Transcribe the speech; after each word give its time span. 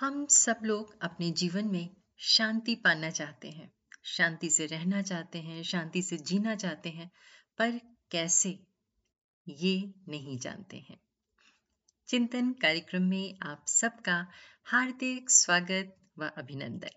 हम 0.00 0.26
सब 0.26 0.58
लोग 0.62 0.98
अपने 1.02 1.30
जीवन 1.30 1.64
में 1.64 1.96
शांति 2.18 2.74
पाना 2.74 3.10
चाहते 3.10 3.50
हैं, 3.50 3.72
शांति 4.04 4.50
से 4.50 4.66
रहना 4.66 5.02
चाहते 5.02 5.38
हैं, 5.38 5.62
शांति 5.62 6.02
से 6.02 6.16
जीना 6.16 6.54
चाहते 6.54 6.88
हैं, 6.88 7.10
पर 7.58 7.80
कैसे? 8.10 8.58
ये 9.48 9.94
नहीं 10.08 10.38
जानते 10.38 10.76
हैं। 10.76 11.00
चिंतन 12.08 12.52
कार्यक्रम 12.52 13.02
में 13.02 13.38
आप 13.42 13.64
सबका 13.68 14.26
हार्दिक 14.64 15.30
स्वागत 15.30 15.96
व 16.18 16.26
अभिनंदन। 16.26 16.90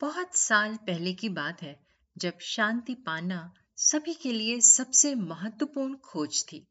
बहुत 0.00 0.36
साल 0.36 0.76
पहले 0.76 1.12
की 1.12 1.28
बात 1.28 1.62
है, 1.62 1.86
जब 2.18 2.38
शांति 2.38 2.94
पाना 2.94 3.54
सभी 3.76 4.14
के 4.14 4.32
लिए 4.32 4.60
सबसे 4.60 5.14
महत्वपूर्ण 5.14 5.96
खोज 5.96 6.44
थी। 6.52 6.66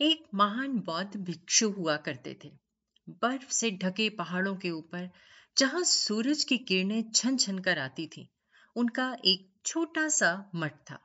एक 0.00 0.24
महान 0.34 0.78
बौद्ध 0.78 1.16
भिक्षु 1.16 1.70
हुआ 1.70 1.96
करते 1.96 2.38
थे। 2.44 2.61
बर्फ़ 3.08 3.50
से 3.50 3.70
ढके 3.70 4.08
पहाड़ों 4.08 4.56
के 4.56 4.70
ऊपर, 4.70 5.10
जहाँ 5.58 5.84
सूरज 5.84 6.44
की 6.44 6.58
किरणें 6.58 7.10
छन 7.10 7.36
छन 7.36 7.58
कर 7.58 7.78
आती 7.78 8.06
थी, 8.06 8.28
उनका 8.76 9.16
एक 9.24 9.50
छोटा 9.66 10.08
सा 10.08 10.50
मठ 10.54 10.72
था। 10.72 10.98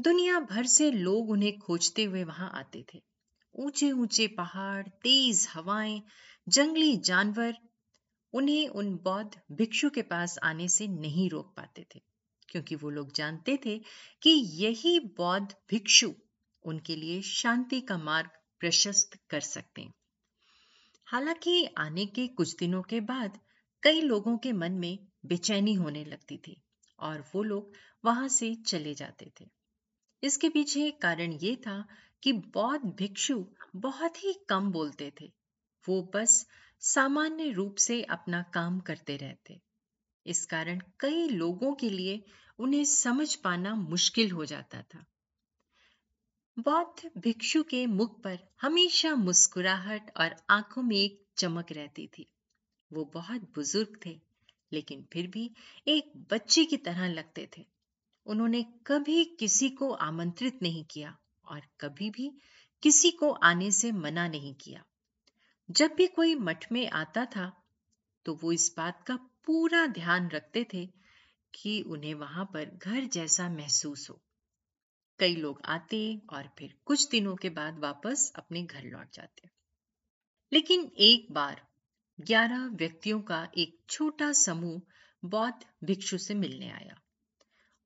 दुनिया 0.00 0.40
भर 0.40 0.66
से 0.66 0.90
लोग 0.90 1.30
उन्हें 1.30 1.58
खोजते 1.58 2.04
हुए 2.04 2.24
वहाँ 2.24 2.50
आते 2.54 2.84
थे। 2.94 3.02
ऊँचे 3.54 3.90
ऊँचे 3.92 4.26
पहाड़, 4.26 4.88
तेज 4.88 5.46
हवाएँ, 5.54 6.02
जंगली 6.48 6.96
जानवर, 6.96 7.54
उन्हें 8.32 8.68
उन 8.68 8.94
बौद्ध 8.94 9.40
भिक्षु 9.52 9.90
के 9.90 10.02
पास 10.02 10.38
आने 10.42 10.68
से 10.68 10.88
नहीं 10.88 11.30
रोक 11.30 11.54
पाते 11.56 11.86
थे, 11.94 12.00
क्योंकि 12.48 12.74
वो 12.74 12.90
लोग 12.90 13.12
जानते 13.12 13.58
थे 13.66 13.78
कि 14.22 14.30
यही 14.30 14.98
बौद्ध 15.00 15.54
भिक्षु 15.70 16.12
उनके 16.64 16.96
लिए 16.96 17.22
शांति 17.22 17.80
का 17.80 17.98
मार्ग 17.98 18.30
प्रशस्त 18.60 19.18
कर 19.30 19.40
सकते 19.40 19.82
हैं। 19.82 19.94
हालाँकि 21.14 21.68
आने 21.78 22.06
के 22.06 22.26
कुछ 22.28 22.56
दिनों 22.56 22.82
के 22.82 23.00
बाद 23.00 23.38
कई 23.82 24.00
लोगों 24.00 24.38
के 24.38 24.52
मन 24.52 24.72
में 24.72 24.98
बेचैनी 25.26 25.74
होने 25.74 26.04
लगती 26.04 26.36
थी 26.36 26.62
और 26.98 27.24
वो 27.34 27.42
लोग 27.42 27.72
वहाँ 28.04 28.28
से 28.28 28.54
चले 28.54 28.94
जाते 28.94 29.32
थे। 29.40 29.50
इसके 30.22 30.48
पीछे 30.48 30.90
कारण 30.90 31.32
ये 31.32 31.56
था 31.56 31.88
कि 32.22 32.32
बौद्ध 32.32 32.94
भिक्षु 32.94 33.46
बहुत 33.76 34.24
ही 34.24 34.34
कम 34.48 34.72
बोलते 34.72 35.12
थे। 35.20 35.32
वो 35.88 36.10
बस 36.14 36.46
सामान्य 36.80 37.50
रूप 37.50 37.76
से 37.76 38.02
अपना 38.02 38.42
काम 38.42 38.80
करते 38.80 39.16
रहते। 39.16 39.60
इस 40.26 40.46
कारण 40.46 40.82
कई 41.00 41.28
लोगों 41.28 41.74
के 41.74 41.90
लिए 41.90 42.24
उन्हें 42.58 42.84
समझ 42.84 43.34
पाना 43.34 43.74
मुश्किल 43.74 44.30
हो 44.30 44.44
जाता 44.44 44.82
था। 44.82 45.04
बौद्ध 46.58 47.10
भिक्षु 47.18 47.62
के 47.62 47.86
मुख 47.86 48.20
पर 48.22 48.38
हमेशा 48.60 49.14
मुस्कुराहट 49.14 50.10
और 50.16 50.34
आँखों 50.50 50.82
में 50.82 50.96
एक 50.96 51.26
चमक 51.36 51.72
रहती 51.72 52.06
थी। 52.06 52.26
वो 52.92 53.04
बहुत 53.04 53.42
बुज़ुर्ग 53.54 53.98
थे, 54.06 54.20
लेकिन 54.72 55.04
फिर 55.12 55.26
भी 55.26 55.50
एक 55.88 56.12
बच्चे 56.30 56.64
की 56.64 56.76
तरह 56.76 57.08
लगते 57.08 57.48
थे। 57.58 57.66
उन्होंने 58.26 58.62
कभी 58.86 59.24
किसी 59.24 59.70
को 59.70 59.90
आमंत्रित 59.90 60.58
नहीं 60.62 60.84
किया 60.84 61.16
और 61.44 61.62
कभी 61.80 62.10
भी 62.10 62.30
किसी 62.82 63.10
को 63.10 63.30
आने 63.30 63.70
से 63.70 63.92
मना 63.92 64.28
नहीं 64.28 64.54
किया। 64.54 64.84
जब 65.70 65.94
भी 65.94 66.06
कोई 66.06 66.34
मठ 66.34 66.72
में 66.72 66.88
आता 66.90 67.24
था 67.26 67.52
तो 68.26 68.34
वो 68.34 68.52
इस 68.52 68.74
बात 68.76 69.02
का 69.02 69.16
पूरा 69.46 69.86
ध्यान 69.86 70.28
रखते 70.28 70.66
थे 70.74 70.86
कि 71.54 71.80
उन्हें 71.82 72.14
वहाँ 72.14 72.44
पर 72.44 72.64
घर 72.64 73.04
जैसा 73.04 73.48
महसूस 73.48 74.10
हो। 74.10 74.20
कई 75.18 75.36
लोग 75.36 75.60
आते 75.64 76.22
और 76.32 76.50
फिर 76.58 76.74
कुछ 76.84 77.10
दिनों 77.10 77.36
के 77.36 77.50
बाद 77.50 77.78
वापस 77.78 78.32
अपने 78.36 78.62
घर 78.62 78.82
लौट 78.82 79.14
जाते 79.14 79.48
लेकिन 80.52 80.90
एक 80.98 81.32
बार 81.32 81.68
ग्यारह 82.20 82.66
व्यक्तियों 82.66 83.20
का 83.20 83.48
एक 83.58 83.78
छोटा 83.90 84.32
समूह 84.32 84.82
बौद्ध 85.24 85.66
भिक्षु 85.84 86.18
से 86.18 86.34
मिलने 86.34 86.70
आया। 86.70 87.00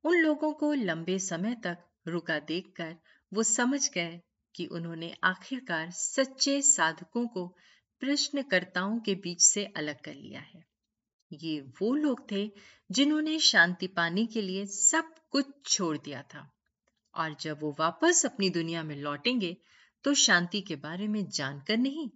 उन 0.04 0.16
लोगों 0.16 0.52
को 0.52 0.72
लंबे 0.72 1.18
समय 1.18 1.54
तक 1.54 1.78
रुका 2.08 2.38
देखकर 2.38 2.96
वो 3.32 3.42
समझ 3.42 3.90
गए 3.90 4.20
कि 4.54 4.66
उन्होंने 4.66 5.14
आखिरकार 5.24 5.90
सच्चे 5.90 6.62
साधकों 6.62 7.26
को 7.26 7.46
प्रश्नकर्ताओं 8.00 9.00
के 9.00 9.14
बीच 9.14 9.42
से 9.42 9.64
अलग 9.64 10.00
कर 10.00 10.14
लिया 10.14 10.40
है। 10.40 10.64
ये 11.32 11.60
वो 11.60 11.94
लोग 11.94 12.30
थे 12.30 12.52
जिन्होंने 12.90 13.38
शांति 13.38 13.86
पाने 13.86 14.26
के 14.26 14.42
लिए 14.42 14.66
सब 14.66 15.14
कुछ 15.30 15.46
छोड़ 15.64 15.98
दिया 15.98 16.22
था। 16.22 16.57
और 17.18 17.36
जब 17.40 17.62
वो 17.62 17.74
वापस 17.78 18.24
अपनी 18.26 18.50
दुनिया 18.50 18.82
में 18.82 18.96
लौटेंगे 18.96 19.56
तो 20.04 20.14
शांति 20.14 20.60
के 20.60 20.76
बारे 20.76 21.08
में 21.08 21.24
जानकर 21.28 21.76
नहीं, 21.76 22.08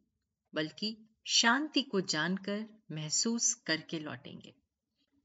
बल्कि 0.52 0.96
शांति 1.26 1.82
को 1.82 2.00
जानकर 2.00 2.64
महसूस 2.92 3.54
करके 3.54 3.98
लौटेंगे। 3.98 4.54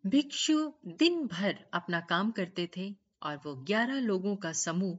भिक्षु 0.04 0.72
दिन 0.88 1.26
भर 1.28 1.58
अपना 1.74 2.00
काम 2.00 2.32
करते 2.32 2.70
थे 2.78 2.94
और 3.24 3.38
वो 3.46 3.56
ग्यारह 3.56 4.00
लोगों 4.00 4.36
का 4.36 4.52
समूह 4.52 4.98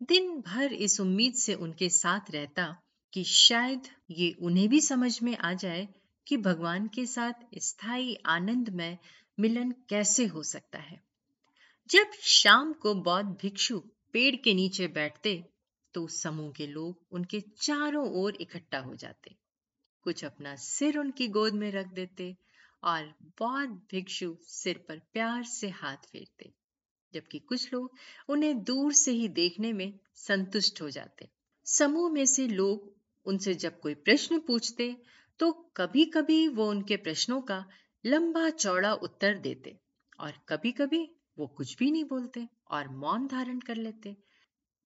दिन 0.00 0.30
भर 0.40 0.72
इस 0.72 1.00
उम्मीद 1.00 1.34
से 1.34 1.54
उनके 1.54 1.88
साथ 1.88 2.30
रहता 2.30 2.66
कि 3.12 3.24
शायद 3.24 3.88
ये 4.10 4.30
उन्हें 4.40 4.68
भी 4.68 4.80
समझ 4.80 5.22
में 5.22 5.36
आ 5.36 5.52
जाए 5.52 5.88
कि 6.26 6.36
भगवान 6.36 6.86
के 6.88 7.06
साथ 7.06 7.46
स्थायी 7.58 8.16
आनंद 8.26 8.68
में 8.68 8.98
मिलन 9.38 9.70
कैसे 9.88 10.26
हो 10.26 10.42
सकता 10.42 10.78
है। 10.78 11.00
जब 11.90 12.10
शाम 12.22 12.72
को 12.72 12.94
बौद्ध 12.94 13.28
भिक्षु 13.42 13.82
पेड़ 14.14 14.34
के 14.36 14.54
नीचे 14.54 14.86
बैठते 14.88 15.34
तो 15.94 16.02
उस 16.04 16.22
समूह 16.22 16.50
के 16.52 16.66
लोग 16.66 17.06
उनके 17.12 17.40
चारों 17.60 18.06
ओर 18.14 18.36
इकट्ठा 18.40 18.78
हो 18.78 18.94
जाते। 18.94 19.34
कुछ 20.06 20.24
अपना 20.24 20.54
सिर 20.56 20.98
उनकी 20.98 21.28
गोद 21.28 21.54
में 21.54 21.70
रख 21.72 21.92
देते 21.94 22.36
और 22.82 23.04
बौद्ध 23.38 23.70
भिक्षु 23.90 24.36
सिर 24.42 24.84
पर 24.88 24.98
प्यार 25.12 25.44
से 25.44 25.68
हाथ 25.70 26.06
फेरते, 26.12 26.52
जबकि 27.12 27.38
कुछ 27.38 27.72
लोग 27.72 27.96
उन्हें 28.28 28.62
दूर 28.64 28.92
से 28.92 29.12
ही 29.12 29.28
देखने 29.28 29.72
में 29.72 29.92
संतुष्ट 30.16 30.82
हो 30.82 30.90
जाते। 30.90 31.28
समूह 31.66 32.10
में 32.12 32.24
से 32.26 32.46
लोग 32.48 32.92
उनसे 33.26 33.54
जब 33.54 33.80
कोई 33.80 33.94
प्रश्न 33.96 34.38
पूछते 34.40 34.94
तो 35.40 35.52
कभी 35.76 36.04
कभी 36.06 36.46
वो 36.48 36.68
उनके 36.70 36.96
प्रश्नों 36.96 37.40
का 37.42 37.64
लंबा 38.04 38.48
चौड़ा 38.50 38.92
उत्तर 38.94 39.38
देते 39.38 39.78
और 40.20 40.32
कभी 40.48 40.72
कभी 40.72 41.08
वो 41.38 41.46
कुछ 41.46 41.76
भी 41.76 41.90
नहीं 41.90 42.04
बोलते 42.04 42.46
और 42.70 42.88
मौन 42.96 43.26
धारण 43.26 43.58
कर 43.60 43.76
लेते। 43.76 44.16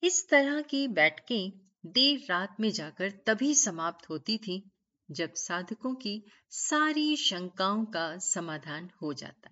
इस 0.03 0.29
तरह 0.29 0.61
की 0.63 0.87
बैठकें 0.91 1.53
देर 1.87 2.27
रात 2.29 2.57
में 2.61 2.71
जाकर 2.71 3.11
तभी 3.27 3.55
समाप्त 3.55 4.09
होती 4.11 4.37
थी, 4.39 4.63
जब 5.09 5.35
साधकों 5.35 5.95
की 5.95 6.23
सारी 6.51 7.17
शंकाओं 7.17 7.85
का 7.87 8.17
समाधान 8.19 8.91
हो 9.03 9.13
जाता। 9.13 9.51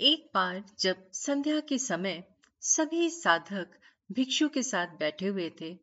एक 0.00 0.30
बार 0.34 0.62
जब 0.80 1.10
संध्या 1.12 1.60
के 1.60 1.78
समय 1.78 2.22
सभी 2.62 3.08
साधक 3.10 3.78
भिक्षु 4.10 4.48
के 4.48 4.62
साथ 4.62 4.98
बैठे 4.98 5.26
हुए 5.26 5.50
थे 5.60 5.74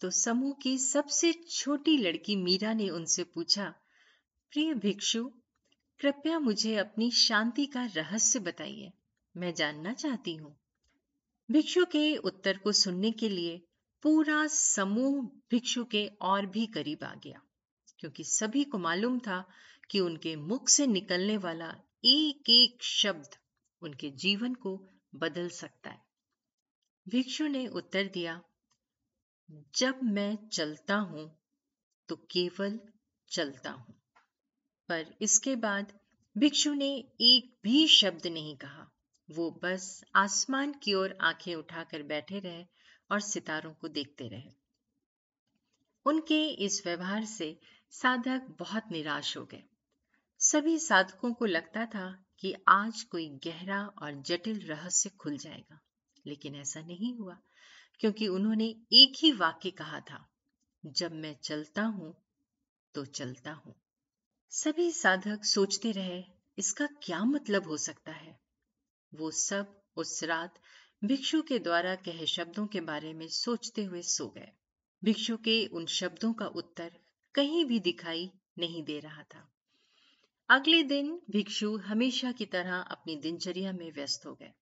तो 0.00 0.10
समूह 0.10 0.54
की 0.62 0.76
सबसे 0.78 1.32
छोटी 1.32 1.96
लड़की 1.98 2.36
मीरा 2.36 2.72
ने 2.72 2.88
उनसे 2.88 3.24
पूछा, 3.24 3.64
प्रिय 4.52 4.74
भिक्षु, 4.74 5.24
कृपया 6.00 6.38
मुझे 6.38 6.76
अपनी 6.76 7.10
शांति 7.10 7.66
का 7.66 7.84
रहस्य 7.86 8.38
बताइए। 8.38 8.92
मैं 9.34 9.52
जानना 9.54 9.92
चाहती 9.92 10.34
हूँ। 10.36 10.56
भिक्षु 11.48 11.84
के 11.84 12.16
उत्तर 12.16 12.58
को 12.58 12.72
सुनने 12.72 13.10
के 13.12 13.28
लिए 13.28 13.56
पूरा 14.02 14.46
समूह 14.46 15.20
भिक्षु 15.50 15.84
के 15.84 16.06
और 16.22 16.46
भी 16.46 16.66
करीब 16.66 17.04
आ 17.04 17.14
गया, 17.14 17.40
क्योंकि 17.98 18.24
सभी 18.24 18.64
को 18.64 18.78
मालूम 18.78 19.18
था 19.18 19.44
कि 19.90 20.00
उनके 20.00 20.34
मुख 20.36 20.68
से 20.68 20.86
निकलने 20.86 21.36
वाला 21.36 21.70
एक 22.04 22.50
एक 22.50 22.82
शब्द 22.82 23.36
उनके 23.82 24.10
जीवन 24.10 24.54
को 24.54 24.76
बदल 25.14 25.48
सकता 25.48 25.90
है। 25.90 26.02
भिक्षु 27.06 27.46
ने 27.46 27.66
उत्तर 27.66 28.08
दिया, 28.08 28.40
जब 29.74 30.00
मैं 30.02 30.36
चलता 30.48 30.96
हूँ 30.96 31.26
तो 32.08 32.16
केवल 32.30 32.78
चलता 33.30 33.70
हूँ। 33.70 33.94
पर 34.88 35.14
इसके 35.22 35.56
बाद 35.56 35.92
भिक्षु 36.36 36.72
ने 36.74 36.90
एक 37.20 37.54
भी 37.62 37.86
शब्द 37.88 38.26
नहीं 38.26 38.56
कहा। 38.56 38.86
वो 39.30 39.50
बस 39.62 40.04
आसमान 40.16 40.72
की 40.72 40.94
ओर 40.94 41.16
आँखें 41.20 41.54
उठाकर 41.54 42.02
बैठे 42.02 42.38
रहे 42.38 42.64
और 43.10 43.20
सितारों 43.20 43.72
को 43.72 43.88
देखते 43.88 44.28
रहे। 44.28 44.50
उनके 46.06 46.48
इस 46.48 46.82
व्यवहार 46.86 47.24
से 47.24 47.58
साधक 47.90 48.56
बहुत 48.58 48.84
निराश 48.92 49.36
हो 49.36 49.44
गए। 49.44 49.62
सभी 50.40 50.78
साधकों 50.78 51.32
को 51.32 51.44
लगता 51.44 51.86
था 51.86 52.24
कि 52.38 52.54
आज 52.68 53.02
कोई 53.02 53.28
गहरा 53.28 53.82
और 54.02 54.22
जटिल 54.22 54.60
रहस्य 54.60 55.10
खुल 55.10 55.36
जाएगा, 55.36 55.80
लेकिन 56.26 56.54
ऐसा 56.54 56.80
नहीं 56.80 57.18
हुआ, 57.18 57.36
क्योंकि 58.00 58.28
उन्होंने 58.28 58.64
एक 58.92 59.12
ही 59.22 59.32
वाक्य 59.32 59.70
कहा 59.70 60.00
था, 60.00 60.26
जब 60.86 61.12
मैं 61.12 61.36
चलता 61.42 61.82
हूँ 61.82 62.14
तो 62.94 63.04
चलता 63.04 63.52
हूँ। 63.52 63.74
सभी 64.52 64.90
साधक 64.90 65.44
सोचते 65.44 65.92
रहे, 65.92 66.22
इसका 66.58 66.86
क्या 66.86 67.24
मतलब 67.24 67.66
हो 67.66 67.76
सकता 67.76 68.12
है? 68.12 68.19
वो 69.14 69.30
सब 69.30 69.82
उस 69.96 70.22
रात 70.24 70.58
भिक्षु 71.04 71.42
के 71.42 71.58
द्वारा 71.58 71.94
कहे 71.94 72.26
शब्दों 72.26 72.66
के 72.66 72.80
बारे 72.80 73.12
में 73.12 73.28
सोचते 73.28 73.84
हुए 73.84 74.02
सो 74.02 74.28
गए। 74.28 74.48
भिक्षु 75.04 75.36
के 75.36 75.66
उन 75.66 75.86
शब्दों 75.86 76.32
का 76.32 76.46
उत्तर 76.46 76.98
कहीं 77.34 77.64
भी 77.64 77.80
दिखाई 77.80 78.30
नहीं 78.58 78.82
दे 78.84 78.98
रहा 78.98 79.22
था। 79.22 79.52
अगले 80.48 80.82
दिन 80.82 81.20
भिक्षु 81.30 81.76
हमेशा 81.76 82.32
की 82.32 82.46
तरह 82.46 82.76
अपनी 82.76 83.16
दिनचर्या 83.16 83.72
में 83.72 83.92
व्यस्त 83.92 84.26
हो 84.26 84.34
गए 84.34 84.52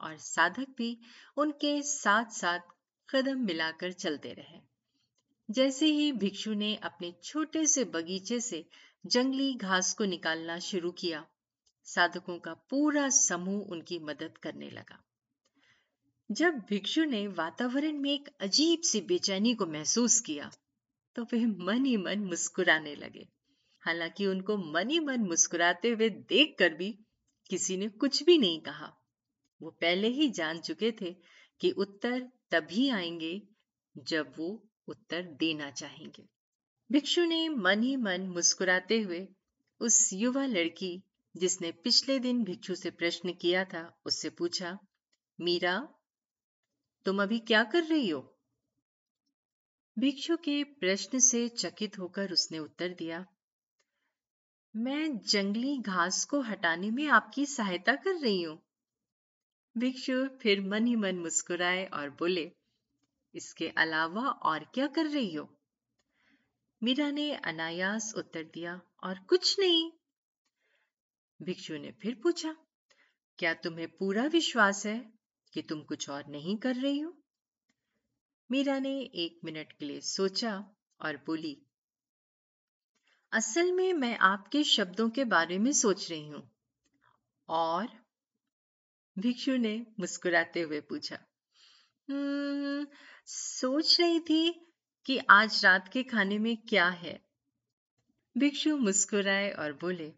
और 0.00 0.16
साधक 0.16 0.74
भी 0.78 0.98
उनके 1.36 1.82
साथ 1.82 2.24
साथ 2.30 2.60
कदम 3.08 3.38
मिलाकर 3.38 3.92
चलते 3.92 4.32
रहे। 4.32 4.60
जैसे 5.50 5.86
ही 5.86 6.12
भिक्षु 6.12 6.54
ने 6.54 6.74
अपने 6.76 7.14
छोटे 7.24 7.66
से 7.66 7.84
बगीचे 7.84 8.40
से 8.40 8.64
जंगली 9.06 9.54
घास 9.54 9.94
को 9.94 10.04
निकालना 10.04 10.58
शुरू 10.58 10.90
किया 10.90 11.26
साधकों 11.86 12.38
का 12.38 12.54
पूरा 12.70 13.08
समूह 13.08 13.66
उनकी 13.66 13.98
मदद 13.98 14.38
करने 14.38 14.70
लगा। 14.70 15.02
जब 16.30 16.58
भिक्षु 16.68 17.04
ने 17.04 17.26
वातावरण 17.28 17.98
में 17.98 18.12
एक 18.12 18.28
अजीब 18.40 18.80
सी 18.80 19.00
बेचैनी 19.00 19.54
को 19.54 19.66
महसूस 19.66 20.20
किया 20.20 20.50
तो 21.16 21.24
वे 21.24 21.44
मन 21.46 21.84
ही 21.84 21.96
मन 21.96 22.18
मुस्कुराने 22.18 22.94
लगे। 22.94 23.26
हालाँकि 23.82 24.26
उनको 24.26 24.56
मन 24.72 24.90
ही 24.90 24.98
मन 25.00 25.20
मुस्कुराते 25.20 25.90
हुए 25.90 26.08
देखकर 26.08 26.74
भी 26.74 26.90
किसी 27.50 27.76
ने 27.76 27.88
कुछ 27.88 28.22
भी 28.22 28.38
नहीं 28.38 28.60
कहा। 28.60 28.92
वो 29.60 29.70
पहले 29.70 30.08
ही 30.08 30.28
जान 30.28 30.58
चुके 30.58 30.92
थे 30.92 31.16
कि 31.60 31.70
उत्तर 31.70 32.20
तभी 32.50 32.88
आएँगे 32.88 33.42
जब 33.98 34.32
वो 34.38 34.48
उत्तर 34.88 35.22
देना 35.22 35.70
चाहेंगे। 35.70 36.24
भिक्षु 36.92 37.24
ने 37.24 37.48
मन 37.48 37.82
ही 37.82 37.96
मन 37.96 38.20
मुस्कुराते 38.20 39.00
हुए 39.00 39.26
उस 39.80 40.10
युवा 40.12 40.46
लड़की 40.46 41.02
जिसने 41.36 41.70
पिछले 41.72 42.18
दिन 42.18 42.44
भिक्षु 42.44 42.74
से 42.74 42.90
प्रश्न 42.90 43.32
किया 43.32 43.64
था, 43.64 44.00
उससे 44.06 44.30
पूछा, 44.30 44.78
मीरा, 45.40 45.78
तुम 47.06 47.22
अभी 47.22 47.38
क्या 47.38 47.64
कर 47.64 47.82
रही 47.82 48.08
हो? 48.08 48.20
भिक्षु 49.98 50.36
के 50.36 50.64
प्रश्न 50.64 51.18
से 51.18 51.48
चकित 51.48 51.98
होकर 51.98 52.32
उसने 52.32 52.58
उत्तर 52.58 52.88
दिया, 52.88 53.24
मैं 54.74 55.18
जंगली 55.18 55.78
घास 55.78 56.24
को 56.24 56.40
हटाने 56.40 56.90
में 56.90 57.06
आपकी 57.08 57.46
सहायता 57.46 57.94
कर 57.94 58.14
रही 58.14 58.42
हूँ। 58.42 58.58
भिक्षु 59.76 60.26
फिर 60.42 60.60
मन 60.60 60.86
ही 60.86 60.96
मन 60.96 61.18
मुस्कुराए 61.18 61.84
और 61.84 62.10
बोले, 62.10 62.50
इसके 63.34 63.68
अलावा 63.68 64.28
और 64.28 64.64
क्या 64.74 64.86
कर 64.86 65.06
रही 65.06 65.34
हो? 65.34 65.48
मीरा 66.82 67.10
ने 67.10 67.30
अनायास 67.34 68.12
उत्तर 68.16 68.42
दिया, 68.42 68.80
और 69.04 69.18
कुछ 69.18 69.58
नहीं। 69.60 69.90
भिक्षु 71.42 71.74
ने 71.74 71.92
फिर 71.92 72.20
पूछा 72.22 72.56
क्या 73.38 73.54
तुम्हें 73.54 73.88
पूरा 73.88 74.24
विश्वास 74.24 74.86
है 74.86 75.12
कि 75.52 75.62
तुम 75.62 75.82
कुछ 75.82 76.10
और 76.10 76.24
नहीं 76.28 76.56
कर 76.56 76.74
रही 76.76 76.98
हो? 76.98 77.22
मीरा 78.50 78.78
ने 78.78 79.00
एक 79.00 79.40
मिनट 79.44 79.72
के 79.72 79.84
लिए 79.84 80.00
सोचा 80.00 80.74
और 81.00 81.16
बोली 81.16 81.66
असल 83.32 83.72
में 83.72 83.92
मैं 83.92 84.18
आपके 84.18 84.64
शब्दों 84.64 85.10
के 85.10 85.24
बारे 85.24 85.58
में 85.58 85.72
सोच 85.72 86.10
रही 86.10 86.28
हूँ। 86.28 86.50
और 87.48 87.88
भिक्षु 89.18 89.56
ने 89.56 89.86
मुस्कुराते 90.00 90.60
हुए 90.60 90.80
पूछा 90.80 91.18
हम्म, 92.10 92.86
सोच 93.26 94.00
रही 94.00 94.20
थी 94.20 94.72
कि 95.06 95.18
आज 95.30 95.64
रात 95.64 95.88
के 95.88 96.02
खाने 96.02 96.38
में 96.38 96.56
क्या 96.56 96.88
है? 96.88 97.20
भिक्षु 98.38 98.76
मुस्कुराए 98.76 99.50
और 99.50 99.72
बोले 99.72 100.14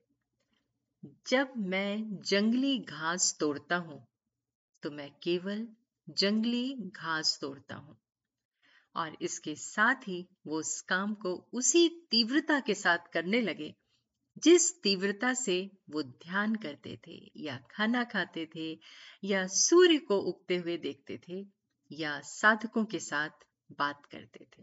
जब 1.05 1.53
मैं 1.57 2.21
जंगली 2.21 2.79
घास 2.79 3.37
तोड़ता 3.41 3.77
हूँ 3.77 4.07
तो 4.83 4.91
मैं 4.91 5.11
केवल 5.23 5.69
जंगली 6.11 6.75
घास 6.79 7.39
तोड़ता 7.41 7.75
हूँ। 7.75 7.97
और 8.97 9.17
इसके 9.21 9.55
साथ 9.55 10.09
ही 10.09 10.29
वो 10.47 10.59
उस 10.59 10.81
काम 10.81 11.15
को 11.15 11.35
उसी 11.53 11.89
तीव्रता 12.11 12.61
के 12.61 12.75
साथ 12.75 12.99
करने 13.13 13.41
लगे, 13.41 13.75
जिस 14.43 14.83
तीव्रता 14.83 15.35
से 15.35 15.71
वो 15.91 16.03
ध्यान 16.03 16.55
करते 16.55 16.99
थे, 17.07 17.31
या 17.37 17.57
खाना 17.71 18.05
खाते 18.05 18.49
थे, 18.57 18.79
या 19.25 19.47
सूर्य 19.47 19.99
को 19.99 20.19
उगते 20.19 20.57
हुए 20.57 20.77
देखते 20.77 21.21
थे, 21.29 21.47
या 21.93 22.21
साधकों 22.21 22.85
के 22.85 22.99
साथ 22.99 23.47
बात 23.73 24.07
करते 24.07 24.47
थे। 24.59 24.63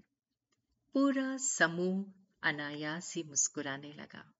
पूरा 0.93 1.37
समूह 1.37 2.05
अनायास 2.49 3.13
ही 3.15 3.23
मुस्कुराने 3.23 3.93
लगा। 3.93 4.33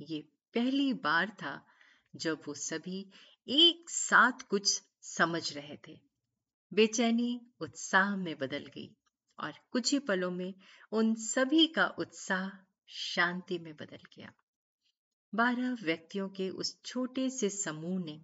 ये 0.00 0.28
पहली 0.54 0.92
बार 0.92 1.30
था 1.30 1.66
जब 2.16 2.42
वो 2.48 2.54
सभी 2.54 3.10
एक 3.48 3.90
साथ 3.90 4.42
कुछ 4.42 4.82
समझ 5.02 5.52
रहे 5.52 5.78
थे। 5.88 6.00
बेचैनी 6.72 7.40
उत्साह 7.60 8.16
में 8.16 8.38
बदल 8.38 8.66
गई 8.66 8.96
और 9.38 9.52
कुछ 9.70 9.92
ही 9.92 9.98
पलों 9.98 10.30
में 10.30 10.54
उन 10.92 11.14
सभी 11.14 11.66
का 11.66 11.86
उत्साह 11.86 12.50
शांति 12.86 13.58
में 13.58 13.76
बदल 13.76 13.98
गया। 14.16 14.32
बारह 15.34 15.76
व्यक्तियों 15.82 16.28
के 16.28 16.50
उस 16.50 16.82
छोटे 16.84 17.30
से 17.30 17.50
समूह 17.50 18.04
ने, 18.04 18.22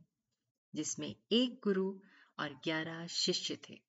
जिसमें 0.75 1.17
एक 1.33 1.61
गुरु 1.65 2.01
और 2.39 2.61
ग्यारह 2.65 3.07
शिष्य 3.07 3.59
थे, 3.71 3.81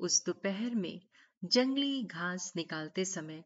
उस 0.00 0.24
दोपहर 0.26 0.74
में 0.74 1.00
जंगली 1.44 2.02
घास 2.02 2.52
निकालते 2.56 3.04
समय 3.04 3.44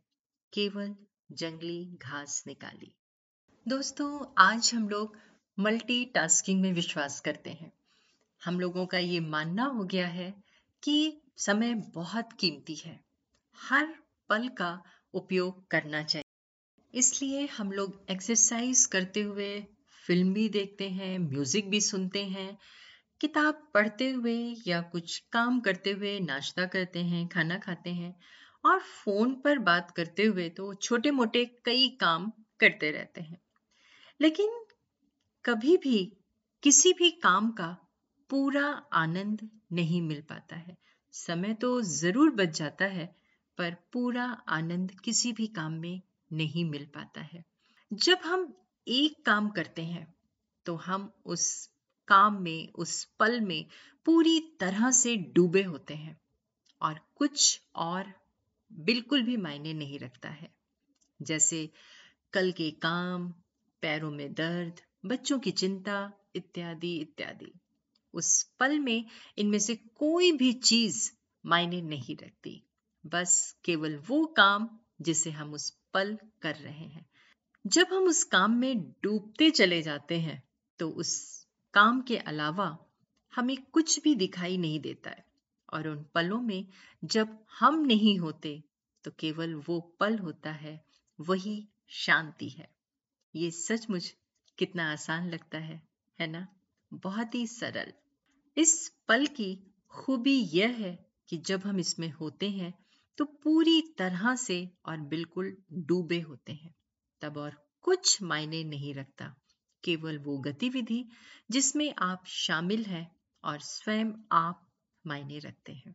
केवल 0.52 0.96
जंगली 1.32 1.84
घास 1.86 2.44
निकाली। 2.46 2.97
दोस्तों, 3.68 4.34
आज 4.38 4.70
हम 4.74 4.88
लोग 4.88 5.16
मल्टीटास्किंग 5.58 6.60
में 6.60 6.72
विश्वास 6.72 7.20
करते 7.20 7.50
हैं। 7.50 7.72
हम 8.44 8.60
लोगों 8.60 8.86
का 8.86 8.98
ये 8.98 9.20
मानना 9.20 9.64
हो 9.64 9.84
गया 9.84 10.06
है 10.06 10.34
कि 10.82 11.22
समय 11.36 11.74
बहुत 11.74 12.28
कीमती 12.32 12.74
है। 12.74 13.00
हर 13.58 13.94
पल 14.28 14.48
का 14.48 14.82
उपयोग 15.14 15.68
करना 15.70 16.02
चाहिए। 16.02 16.98
इसलिए 16.98 17.46
हम 17.46 17.72
लोग 17.72 18.06
एक्सरसाइज 18.10 18.86
करते 18.86 19.22
हुए 19.22 19.66
फ़िल्म 20.06 20.32
भी 20.32 20.48
देखते 20.48 20.88
हैं 20.88 21.18
म्यूज़िक 21.18 21.70
भी 21.70 21.80
सुनते 21.80 22.24
हैं, 22.24 22.58
किताब 23.20 23.70
पढ़ते 23.74 24.10
हुए 24.10 24.54
या 24.66 24.80
कुछ 24.80 25.18
काम 25.32 25.60
करते 25.60 25.92
हुए 25.92 26.20
नाश्ता 26.20 26.66
करते 26.66 26.98
हैं, 26.98 27.28
खाना 27.28 27.58
खाते 27.58 27.90
हैं 27.90 28.14
और 28.64 28.78
फ़ोन 28.78 29.34
पर 29.34 29.58
बात 29.58 29.90
करते 29.90 30.24
हुए 30.24 30.48
तो 30.48 30.74
छोटे 30.74 31.10
मोटे 31.10 31.44
कई 31.64 31.88
काम 32.00 32.32
करते 32.60 32.90
रहते 32.90 33.20
हैं। 33.20 33.38
लेकिन 34.20 34.64
कभी 35.44 35.76
भी 35.76 35.98
किसी 36.62 36.92
भी 36.92 37.10
काम 37.10 37.50
का 37.50 37.76
पूरा 38.30 38.66
आनंद 38.92 39.48
नहीं 39.72 40.00
मिल 40.02 40.20
पाता 40.20 40.56
है। 40.56 40.76
समय 41.12 41.54
तो 41.54 41.80
ज़रूर 41.82 42.30
बच 42.30 42.58
जाता 42.58 42.84
है, 42.84 43.06
पर 43.58 43.76
पूरा 43.92 44.24
आनंद 44.48 44.90
किसी 45.04 45.32
भी 45.32 45.46
काम 45.46 45.72
में 45.72 46.00
नहीं 46.32 46.64
मिल 46.64 46.86
पाता 46.86 47.20
है। 47.20 47.44
जब 47.92 48.18
हम 48.24 48.52
एक 48.86 49.24
काम 49.26 49.48
करते 49.48 49.82
हैं 49.82 50.06
तो 50.66 50.74
हम 50.76 51.12
उस 51.24 51.70
काम 52.08 52.42
में, 52.42 52.72
उस 52.72 53.04
पल 53.20 53.40
में 53.40 53.64
पूरी 54.06 54.40
तरह 54.60 54.90
से 54.90 55.16
डूबे 55.34 55.62
होते 55.62 55.94
हैं 55.94 56.16
और 56.80 57.00
कुछ 57.14 57.60
और 57.76 58.12
बिल्कुल 58.70 59.22
भी 59.22 59.36
मायने 59.36 59.72
नहीं 59.74 59.98
रखता 59.98 60.28
है। 60.28 60.50
जैसे 61.20 61.68
कल 62.32 62.52
के 62.52 62.70
काम 62.70 63.32
पैरों 63.82 64.10
में 64.10 64.32
दर्द, 64.34 64.80
बच्चों 65.06 65.38
की 65.38 65.50
चिंता, 65.50 66.12
इत्यादि 66.34 66.96
इत्यादि। 66.96 67.52
उस 68.14 68.42
पल 68.42 68.78
में 68.78 69.04
इनमें 69.38 69.58
से 69.58 69.74
कोई 69.76 70.32
भी 70.32 70.52
चीज़ 70.52 71.10
मायने 71.46 71.82
नहीं 71.82 72.16
रखती। 72.16 72.62
बस 73.06 73.56
केवल 73.64 73.96
वो 73.96 74.26
काम 74.26 74.78
जिसे 75.00 75.30
हम 75.30 75.52
उस 75.52 75.70
पल 75.94 76.18
कर 76.42 76.54
रहे 76.54 76.86
हैं। 76.86 77.06
जब 77.66 77.86
हम 77.92 78.02
उस 78.02 78.24
काम 78.24 78.50
में 78.50 78.90
डूबते 79.02 79.50
चले 79.50 79.82
जाते 79.82 80.20
हैं 80.20 80.42
तो 80.78 80.90
उस 80.90 81.44
काम 81.74 82.00
के 82.02 82.16
अलावा 82.16 82.78
हमें 83.34 83.56
कुछ 83.72 84.00
भी 84.00 84.14
दिखाई 84.14 84.56
नहीं 84.56 84.80
देता 84.80 85.10
है। 85.10 85.24
और 85.72 85.88
उन 85.88 86.04
पलों 86.14 86.40
में 86.40 86.66
जब 87.04 87.38
हम 87.58 87.80
नहीं 87.86 88.18
होते 88.18 88.64
तो 89.04 89.10
केवल 89.10 89.54
वो 89.54 89.80
पल 90.00 90.18
होता 90.18 90.52
है, 90.52 90.84
वही 91.20 91.68
शांति 91.88 92.48
है। 92.48 92.77
ये 93.38 93.50
सचमुच 93.50 94.14
कितना 94.58 94.92
आसान 94.92 95.28
लगता 95.30 95.58
है 95.58 95.82
है 96.18 96.26
ना? 96.26 96.46
बहुत 96.92 97.34
ही 97.34 97.46
सरल। 97.46 97.92
इस 98.56 98.88
पल 99.08 99.26
की 99.26 99.74
खूबी 99.92 100.38
यह 100.54 100.68
है 100.68 101.06
कि 101.28 101.36
जब 101.38 101.66
हम 101.66 101.78
इसमें 101.78 102.10
होते 102.10 102.50
हैं 102.50 102.72
तो 103.18 103.24
पूरी 103.24 103.80
तरह 103.98 104.34
से 104.36 104.58
और 104.86 104.96
बिल्कुल 104.96 105.56
डूबे 105.72 106.20
होते 106.20 106.52
हैं। 106.52 106.74
तब 107.22 107.36
और 107.36 107.68
कुछ 107.82 108.22
मायने 108.22 108.64
नहीं 108.64 108.94
रखता, 108.94 109.34
केवल 109.84 110.18
वो 110.18 110.38
गतिविधि 110.38 111.04
जिसमें 111.50 111.94
आप 111.98 112.26
शामिल 112.26 112.84
हैं 112.84 113.16
और 113.44 113.60
स्वयं 113.60 114.12
आप 114.32 114.66
मायने 115.06 115.38
रखते 115.38 115.72
हैं। 115.72 115.94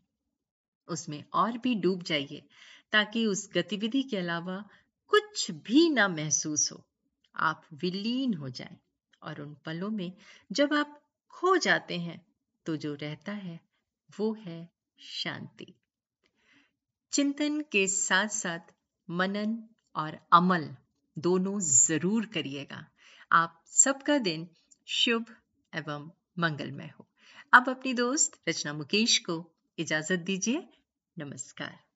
उसमें 0.87 1.23
और 1.33 1.57
भी 1.57 1.75
डूब 1.75 2.03
जाइए, 2.03 2.47
ताकि 2.91 3.25
उस 3.25 3.49
गतिविधि 3.53 4.03
के 4.03 4.17
अलावा 4.17 4.63
कुछ 5.11 5.51
भी 5.51 5.89
ना 5.89 6.07
महसूस 6.07 6.71
हो। 6.71 6.83
आप 7.35 7.65
विलीन 7.73 8.33
हो 8.33 8.49
जाएँ 8.49 8.77
और 9.23 9.41
उन 9.41 9.57
पलों 9.65 9.89
में 9.89 10.13
जब 10.51 10.73
आप 10.73 11.01
खो 11.29 11.57
जाते 11.57 11.99
हैं 11.99 12.25
तो 12.65 12.75
जो 12.77 12.93
रहता 12.93 13.31
है, 13.31 13.59
वो 14.19 14.33
है 14.33 14.69
शांति। 14.99 15.73
चिंतन 17.11 17.61
के 17.61 17.87
साथ 17.87 18.27
साथ 18.27 18.73
मनन 19.09 19.63
और 19.95 20.19
अमल 20.33 20.75
दोनों 21.17 21.59
ज़रूर 21.59 22.25
करिएगा। 22.25 22.87
आप 23.31 23.63
सबका 23.67 24.17
दिन 24.17 24.47
शुभ 24.87 25.25
एवं 25.75 26.11
मंगलमय 26.39 26.93
हो। 26.99 27.07
अब 27.53 27.69
अपनी 27.69 27.93
दोस्त 27.93 28.41
रचना 28.49 28.73
मुकेश 28.73 29.17
को 29.17 29.53
इजाज़त 29.77 30.19
दीजिए। 30.19 30.69
नमस्कार। 31.17 31.92